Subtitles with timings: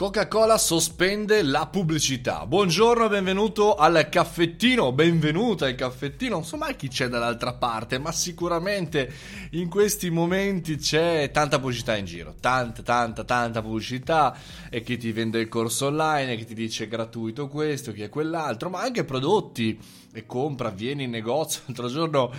[0.00, 2.46] Coca-Cola sospende la pubblicità.
[2.46, 6.36] Buongiorno e benvenuto al caffettino, benvenuta al caffettino.
[6.36, 9.12] Non so mai chi c'è dall'altra parte, ma sicuramente
[9.50, 14.34] in questi momenti c'è tanta pubblicità in giro, tanta, tanta, tanta pubblicità
[14.70, 18.08] e chi ti vende il corso online, e chi ti dice gratuito questo, chi è
[18.08, 19.78] quell'altro, ma anche prodotti
[20.12, 21.60] e compra, vieni in negozio.
[21.68, 22.32] L'altro giorno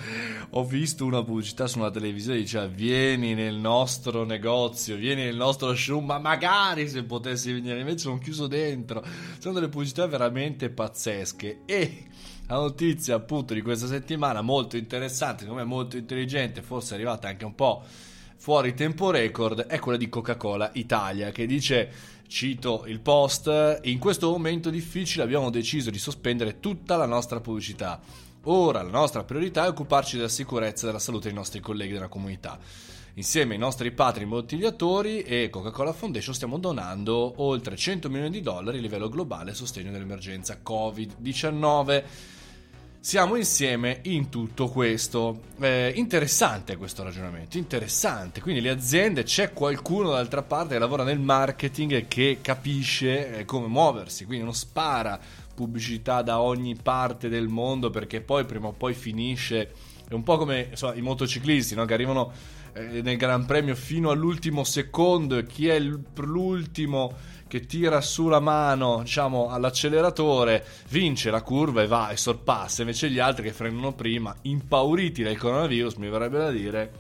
[0.49, 5.35] ho visto una pubblicità su una televisione che diceva vieni nel nostro negozio, vieni nel
[5.35, 9.03] nostro showroom, ma magari se potessi venire, invece sono chiuso dentro.
[9.39, 12.05] Sono delle pubblicità veramente pazzesche e
[12.47, 17.27] la notizia appunto di questa settimana molto interessante, secondo me molto intelligente, forse è arrivata
[17.27, 17.83] anche un po'
[18.35, 21.91] fuori tempo record, è quella di Coca-Cola Italia che dice
[22.31, 27.99] Cito il post, in questo momento difficile abbiamo deciso di sospendere tutta la nostra pubblicità.
[28.45, 32.07] Ora la nostra priorità è occuparci della sicurezza e della salute dei nostri colleghi della
[32.07, 32.57] comunità.
[33.15, 38.77] Insieme ai nostri patri imbottigliatori e Coca-Cola Foundation stiamo donando oltre 100 milioni di dollari
[38.77, 42.03] a livello globale a sostegno dell'emergenza Covid-19
[43.03, 45.41] siamo insieme in tutto questo.
[45.59, 48.41] Eh, interessante questo ragionamento, interessante.
[48.41, 53.65] Quindi le aziende, c'è qualcuno dall'altra parte che lavora nel marketing che capisce eh, come
[53.65, 55.19] muoversi, quindi non spara
[55.55, 59.71] pubblicità da ogni parte del mondo perché poi prima o poi finisce.
[60.11, 61.85] È un po' come insomma, i motociclisti no?
[61.85, 62.33] che arrivano
[62.73, 67.13] eh, nel Gran Premio fino all'ultimo secondo chi è l'ultimo
[67.47, 73.09] che tira su la mano, diciamo, all'acceleratore, vince la curva e va e sorpassa, invece
[73.09, 76.91] gli altri che frenano prima, impauriti dal coronavirus, mi verrebbe da dire,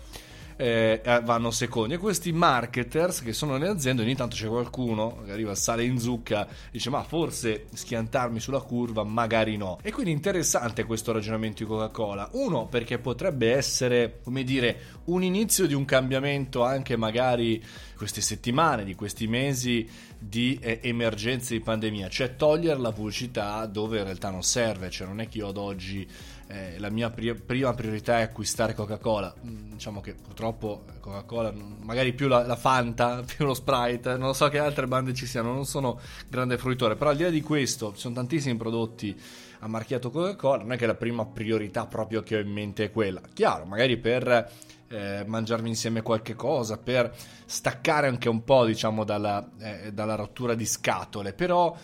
[0.61, 1.95] eh, eh, vanno secondi.
[1.95, 5.99] E questi marketers che sono nelle aziende, ogni tanto c'è qualcuno che arriva, sale in
[5.99, 9.79] zucca, dice ma forse schiantarmi sulla curva, magari no.
[9.81, 12.29] E quindi interessante questo ragionamento di Coca-Cola.
[12.33, 17.63] Uno, perché potrebbe essere, come dire, un inizio di un cambiamento anche magari
[17.97, 23.97] queste settimane, di questi mesi di eh, emergenza di pandemia, cioè togliere la pubblicità dove
[23.97, 26.07] in realtà non serve, cioè non è che io ad oggi
[26.51, 29.33] eh, la mia pri- prima priorità è acquistare Coca-Cola.
[29.45, 34.49] Mm, diciamo che purtroppo Coca-Cola, magari più la, la, Fanta, più lo Sprite, non so
[34.49, 37.93] che altre bande ci siano, non sono grande fruitore, però al di là di questo
[37.93, 39.17] ci sono tantissimi prodotti
[39.59, 42.91] a marchiato Coca-Cola, non è che la prima priorità proprio che ho in mente è
[42.91, 43.21] quella.
[43.33, 44.51] Chiaro, magari per
[44.89, 50.53] eh, mangiarmi insieme qualche cosa, per staccare anche un po', diciamo, dalla, eh, dalla rottura
[50.53, 51.75] di scatole, però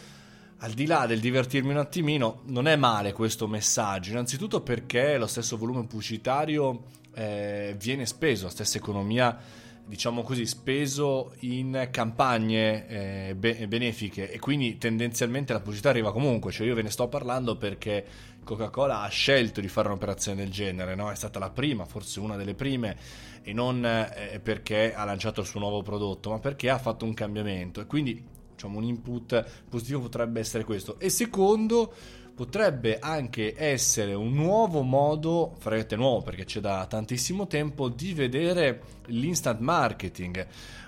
[0.59, 5.28] al di là del divertirmi un attimino, non è male questo messaggio, innanzitutto perché lo
[5.28, 9.38] stesso volume pubblicitario eh, viene speso, la stessa economia,
[9.85, 14.31] diciamo così, speso in campagne eh, be- benefiche.
[14.31, 18.06] E quindi tendenzialmente la pubblicità arriva comunque, cioè io ve ne sto parlando perché
[18.44, 21.12] Coca-Cola ha scelto di fare un'operazione del genere, no?
[21.12, 22.97] è stata la prima, forse una delle prime,
[23.44, 27.13] e non eh, perché ha lanciato il suo nuovo prodotto, ma perché ha fatto un
[27.13, 27.79] cambiamento.
[27.79, 31.00] E quindi diciamo, un input positivo potrebbe essere questo.
[31.00, 31.94] E secondo,
[32.34, 38.81] potrebbe anche essere un nuovo modo, frate nuovo perché c'è da tantissimo tempo, di vedere
[39.06, 40.46] l'instant marketing,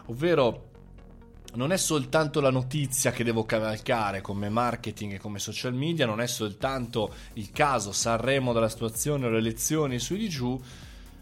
[0.07, 0.67] ovvero
[1.53, 6.21] non è soltanto la notizia che devo cavalcare come marketing e come social media, non
[6.21, 10.59] è soltanto il caso Sanremo della situazione o le elezioni su di giù,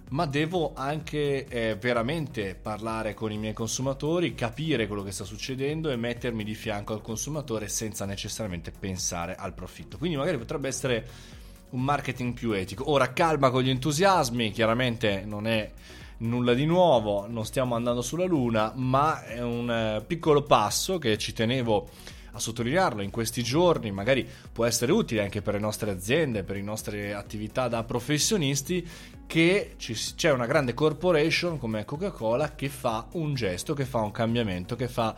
[0.09, 5.90] ma devo anche eh, veramente parlare con i miei consumatori, capire quello che sta succedendo
[5.90, 9.97] e mettermi di fianco al consumatore senza necessariamente pensare al profitto.
[9.97, 11.06] Quindi magari potrebbe essere
[11.72, 12.90] un marketing più etico.
[12.90, 15.72] Ora calma con gli entusiasmi, chiaramente non è
[16.19, 21.18] nulla di nuovo, non stiamo andando sulla luna, ma è un eh, piccolo passo che
[21.18, 21.89] ci tenevo
[22.38, 26.56] a sottolinearlo in questi giorni, magari può essere utile anche per le nostre aziende, per
[26.56, 28.88] le nostre attività da professionisti,
[29.28, 34.75] che c'è una grande corporation come Coca-Cola che fa un gesto, che fa un cambiamento,
[34.75, 35.16] che fa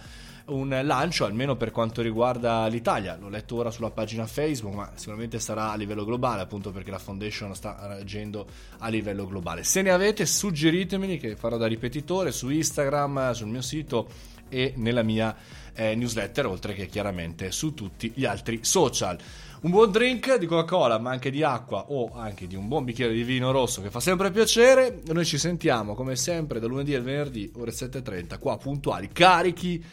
[0.50, 3.16] un lancio almeno per quanto riguarda l'Italia.
[3.20, 6.98] L'ho letto ora sulla pagina Facebook, ma sicuramente sarà a livello globale, appunto perché la
[6.98, 8.48] foundation sta agendo
[8.80, 9.64] a livello globale.
[9.64, 14.10] Se ne avete, suggeritemeli che farò da ripetitore su Instagram, sul mio sito
[14.50, 15.36] e nella mia
[15.74, 19.18] eh, newsletter, oltre che chiaramente su tutti gli altri social.
[19.62, 23.12] Un buon drink di Coca-Cola, ma anche di acqua o anche di un buon bicchiere
[23.12, 25.02] di vino rosso che fa sempre piacere.
[25.08, 29.84] Noi ci sentiamo come sempre da lunedì al venerdì, ore 7.30, qua puntuali, carichi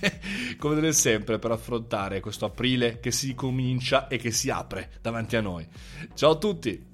[0.56, 5.36] come deve sempre per affrontare questo aprile che si comincia e che si apre davanti
[5.36, 5.66] a noi.
[6.14, 6.89] Ciao a tutti!